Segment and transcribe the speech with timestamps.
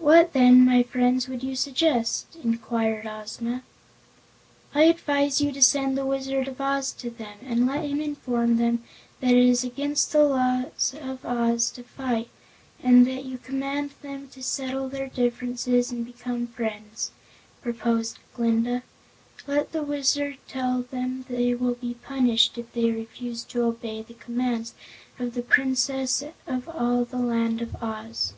[0.00, 3.62] "What then, my friends, would you suggest?" inquired Ozma.
[4.74, 8.56] "I advise you to send the Wizard of Oz to them, and let him inform
[8.56, 8.82] them
[9.20, 12.28] that it is against the laws of Oz to fight,
[12.82, 17.12] and that you command them to settle their differences and become friends,"
[17.62, 18.82] proposed Glinda.
[19.46, 24.14] "Let the Wizard tell them they will be punished if they refuse to obey the
[24.14, 24.74] commands
[25.20, 28.32] of the Princess of all the Land of Oz."